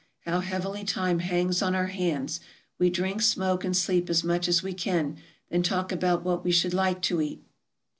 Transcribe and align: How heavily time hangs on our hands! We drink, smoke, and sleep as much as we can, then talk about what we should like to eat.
How 0.21 0.39
heavily 0.39 0.83
time 0.83 1.19
hangs 1.19 1.61
on 1.61 1.75
our 1.75 1.85
hands! 1.85 2.39
We 2.79 2.89
drink, 2.89 3.21
smoke, 3.21 3.63
and 3.63 3.77
sleep 3.77 4.09
as 4.09 4.23
much 4.23 4.47
as 4.47 4.63
we 4.63 4.73
can, 4.73 5.17
then 5.51 5.61
talk 5.61 5.91
about 5.91 6.23
what 6.23 6.43
we 6.43 6.51
should 6.51 6.73
like 6.73 7.03
to 7.03 7.21
eat. 7.21 7.43